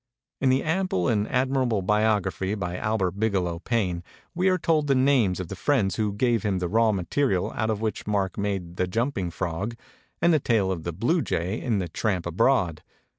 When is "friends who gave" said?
5.55-6.41